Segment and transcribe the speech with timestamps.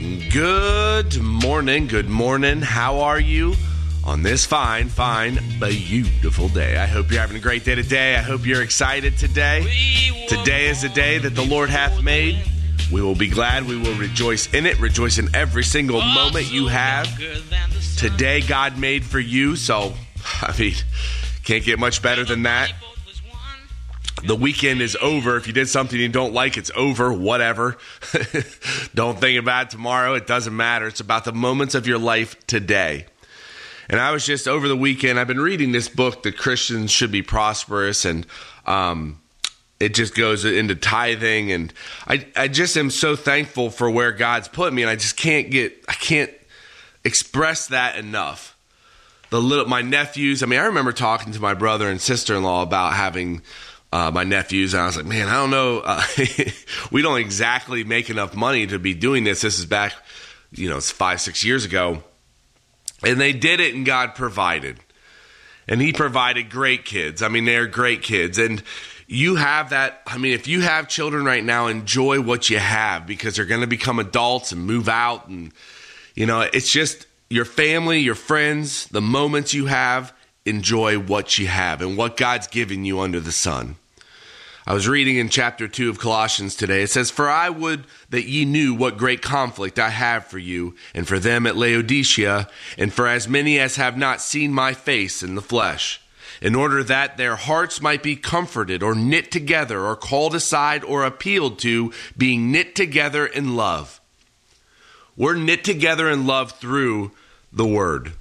[0.00, 2.62] Good morning, good morning.
[2.62, 3.54] How are you
[4.02, 6.78] on this fine, fine, beautiful day?
[6.78, 8.14] I hope you're having a great day today.
[8.16, 9.60] I hope you're excited today.
[10.26, 12.42] Today is a day that the Lord hath made.
[12.90, 13.66] We will be glad.
[13.66, 14.80] We will rejoice in it.
[14.80, 17.06] Rejoice in every single moment you have.
[17.98, 19.54] Today, God made for you.
[19.54, 19.92] So,
[20.40, 20.72] I mean,
[21.44, 22.72] can't get much better than that.
[24.22, 25.36] The weekend is over.
[25.36, 27.12] If you did something you don't like, it's over.
[27.12, 27.78] Whatever.
[28.94, 30.14] don't think about it tomorrow.
[30.14, 30.86] It doesn't matter.
[30.86, 33.06] It's about the moments of your life today.
[33.88, 37.10] And I was just over the weekend, I've been reading this book, The Christians Should
[37.10, 38.24] Be Prosperous, and
[38.64, 39.20] um,
[39.80, 41.50] it just goes into tithing.
[41.50, 41.72] And
[42.06, 44.82] I, I just am so thankful for where God's put me.
[44.82, 46.30] And I just can't get, I can't
[47.02, 48.56] express that enough.
[49.30, 52.44] The little, my nephews, I mean, I remember talking to my brother and sister in
[52.44, 53.42] law about having
[53.92, 55.80] uh, my nephews, and I was like, man, I don't know.
[55.80, 56.02] Uh,
[56.92, 59.40] we don't exactly make enough money to be doing this.
[59.40, 59.92] This is back,
[60.52, 62.02] you know, it's five, six years ago.
[63.02, 64.78] And they did it, and God provided.
[65.66, 67.22] And He provided great kids.
[67.22, 68.38] I mean, they're great kids.
[68.38, 68.62] And
[69.08, 70.02] you have that.
[70.06, 73.62] I mean, if you have children right now, enjoy what you have because they're going
[73.62, 75.26] to become adults and move out.
[75.26, 75.52] And,
[76.14, 80.12] you know, it's just your family, your friends, the moments you have,
[80.44, 83.76] enjoy what you have and what God's given you under the sun.
[84.66, 86.82] I was reading in chapter 2 of Colossians today.
[86.82, 90.74] It says, For I would that ye knew what great conflict I have for you,
[90.94, 95.22] and for them at Laodicea, and for as many as have not seen my face
[95.22, 96.02] in the flesh,
[96.42, 101.04] in order that their hearts might be comforted, or knit together, or called aside, or
[101.04, 103.98] appealed to, being knit together in love.
[105.16, 107.12] We're knit together in love through
[107.50, 108.12] the Word.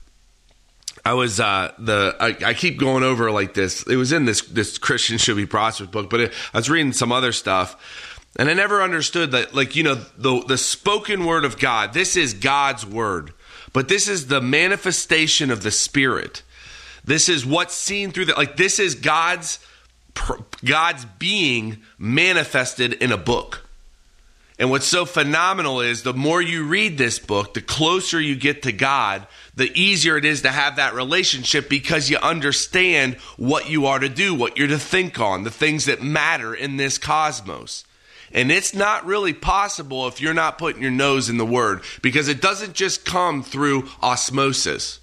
[1.09, 3.81] I was uh, the I, I, keep going over like this.
[3.87, 6.93] It was in this this Christian should be prosperous book, but it, I was reading
[6.93, 7.75] some other stuff,
[8.37, 9.55] and I never understood that.
[9.55, 11.93] Like you know, the the spoken word of God.
[11.93, 13.33] This is God's word,
[13.73, 16.43] but this is the manifestation of the Spirit.
[17.03, 18.55] This is what's seen through the like.
[18.55, 19.57] This is God's
[20.63, 23.67] God's being manifested in a book.
[24.59, 28.63] And what's so phenomenal is the more you read this book, the closer you get
[28.63, 29.25] to God,
[29.55, 34.09] the easier it is to have that relationship because you understand what you are to
[34.09, 37.85] do, what you're to think on, the things that matter in this cosmos.
[38.33, 42.27] And it's not really possible if you're not putting your nose in the Word because
[42.27, 44.99] it doesn't just come through osmosis.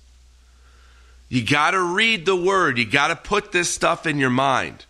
[1.30, 4.84] You got to read the Word, you got to put this stuff in your mind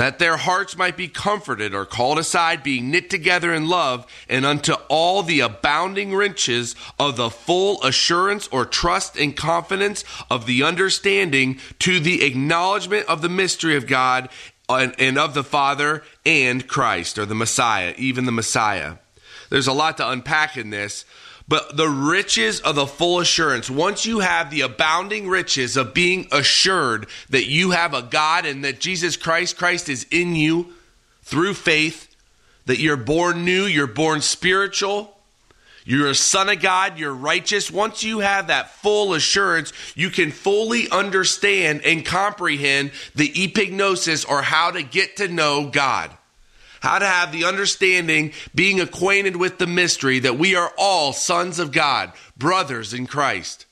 [0.00, 4.46] that their hearts might be comforted or called aside, being knit together in love, and
[4.46, 10.62] unto all the abounding riches of the full assurance or trust and confidence of the
[10.62, 14.30] understanding to the acknowledgement of the mystery of God
[14.70, 18.94] and, and of the Father and Christ, or the Messiah, even the Messiah.
[19.50, 21.04] There's a lot to unpack in this,
[21.50, 26.28] but the riches of the full assurance, once you have the abounding riches of being
[26.30, 30.72] assured that you have a God and that Jesus Christ, Christ is in you
[31.22, 32.14] through faith,
[32.66, 35.18] that you're born new, you're born spiritual,
[35.84, 37.68] you're a son of God, you're righteous.
[37.68, 44.40] Once you have that full assurance, you can fully understand and comprehend the epignosis or
[44.40, 46.16] how to get to know God
[46.80, 51.58] how to have the understanding, being acquainted with the mystery that we are all sons
[51.58, 53.66] of God, brothers in Christ.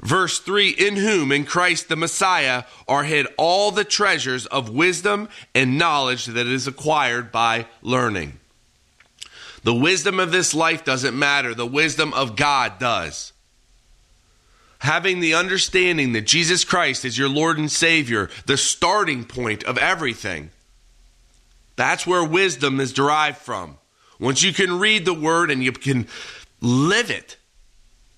[0.00, 5.28] Verse 3 In whom, in Christ the Messiah, are hid all the treasures of wisdom
[5.54, 8.38] and knowledge that is acquired by learning.
[9.64, 13.32] The wisdom of this life doesn't matter, the wisdom of God does.
[14.80, 19.76] Having the understanding that Jesus Christ is your Lord and Savior, the starting point of
[19.76, 20.50] everything
[21.78, 23.78] that's where wisdom is derived from.
[24.18, 26.08] Once you can read the word and you can
[26.60, 27.36] live it,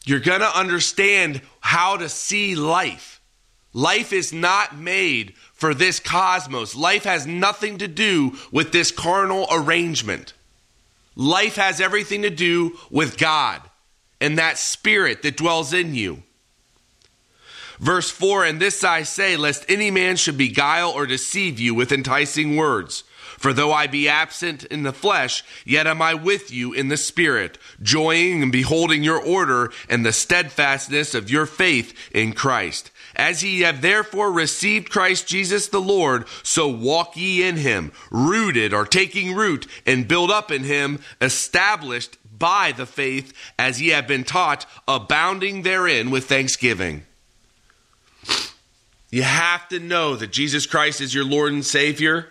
[0.06, 3.20] you're going to understand how to see life.
[3.74, 6.74] Life is not made for this cosmos.
[6.74, 10.32] Life has nothing to do with this carnal arrangement.
[11.14, 13.60] Life has everything to do with God
[14.22, 16.22] and that spirit that dwells in you.
[17.78, 21.92] Verse 4 And this I say, lest any man should beguile or deceive you with
[21.92, 23.04] enticing words.
[23.40, 26.98] For though I be absent in the flesh, yet am I with you in the
[26.98, 32.90] spirit, joying and beholding your order and the steadfastness of your faith in Christ.
[33.16, 38.74] As ye have therefore received Christ Jesus the Lord, so walk ye in him, rooted
[38.74, 44.06] or taking root, and build up in him, established by the faith as ye have
[44.06, 47.04] been taught, abounding therein with thanksgiving.
[49.10, 52.28] You have to know that Jesus Christ is your Lord and Savior.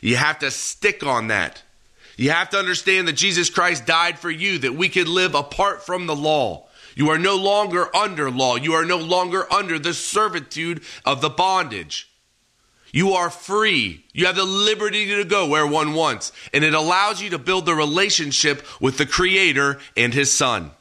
[0.00, 1.62] You have to stick on that.
[2.16, 5.84] You have to understand that Jesus Christ died for you, that we could live apart
[5.84, 6.66] from the law.
[6.94, 8.56] You are no longer under law.
[8.56, 12.10] You are no longer under the servitude of the bondage.
[12.92, 14.04] You are free.
[14.12, 17.64] You have the liberty to go where one wants, and it allows you to build
[17.64, 20.72] the relationship with the Creator and His Son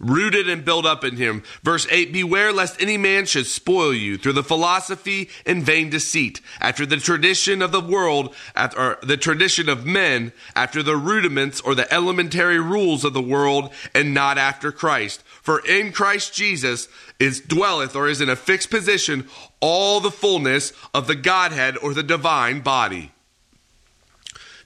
[0.00, 1.44] rooted and built up in him.
[1.62, 6.40] Verse 8 Beware lest any man should spoil you through the philosophy and vain deceit,
[6.60, 8.34] after the tradition of the world,
[8.76, 13.72] or the tradition of men, after the rudiments or the elementary rules of the world,
[13.94, 15.22] and not after Christ.
[15.42, 16.88] For in Christ Jesus
[17.20, 19.28] is dwelleth or is in a fixed position
[19.60, 23.12] all the fullness of the Godhead or the divine body.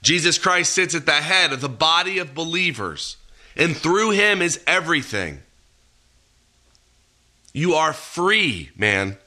[0.01, 3.17] Jesus Christ sits at the head of the body of believers
[3.55, 5.39] and through him is everything.
[7.53, 9.17] You are free, man.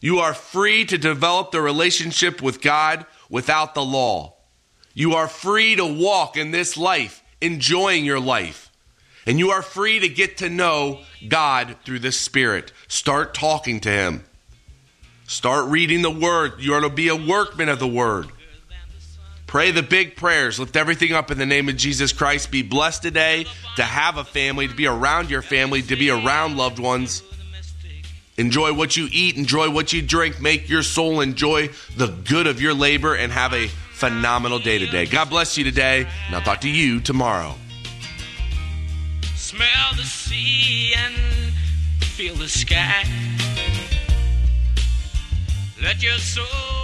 [0.00, 4.34] You are free to develop the relationship with God without the law.
[4.92, 8.70] You are free to walk in this life, enjoying your life.
[9.26, 12.72] And you are free to get to know God through the Spirit.
[12.88, 14.24] Start talking to Him.
[15.26, 16.54] Start reading the Word.
[16.58, 18.28] You are to be a workman of the Word.
[19.54, 20.58] Pray the big prayers.
[20.58, 22.50] Lift everything up in the name of Jesus Christ.
[22.50, 23.46] Be blessed today
[23.76, 27.22] to have a family, to be around your family, to be around loved ones.
[28.36, 32.60] Enjoy what you eat, enjoy what you drink, make your soul enjoy the good of
[32.60, 35.06] your labor, and have a phenomenal day today.
[35.06, 37.54] God bless you today, and I'll talk to you tomorrow.
[39.36, 41.14] Smell the sea and
[42.00, 43.04] feel the sky.
[45.80, 46.83] Let your soul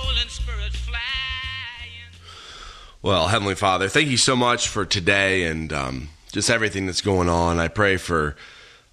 [3.02, 7.30] Well, Heavenly Father, thank you so much for today and um, just everything that's going
[7.30, 7.58] on.
[7.58, 8.36] I pray for,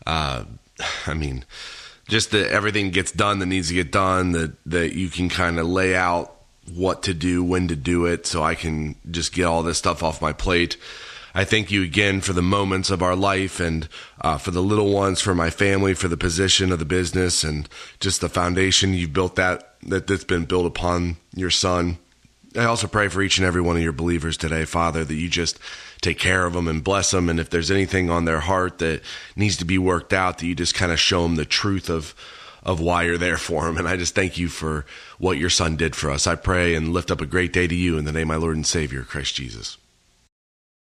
[0.06, 0.46] uh,
[1.06, 1.44] I mean,
[2.08, 5.60] just that everything gets done that needs to get done, that, that you can kind
[5.60, 6.34] of lay out
[6.74, 10.02] what to do, when to do it, so I can just get all this stuff
[10.02, 10.78] off my plate.
[11.36, 13.90] I thank you again for the moments of our life and
[14.22, 17.68] uh, for the little ones, for my family, for the position of the business, and
[18.00, 21.98] just the foundation you've built that, that that's been built upon your son.
[22.58, 25.30] I also pray for each and every one of your believers today, Father, that you
[25.30, 25.60] just
[26.02, 27.30] take care of them and bless them.
[27.30, 29.02] And if there's anything on their heart that
[29.36, 32.16] needs to be worked out, that you just kind of show them the truth of,
[32.64, 33.78] of why you're there for them.
[33.78, 34.86] And I just thank you for
[35.20, 36.26] what your son did for us.
[36.26, 38.36] I pray and lift up a great day to you in the name of my
[38.36, 39.78] Lord and Savior, Christ Jesus.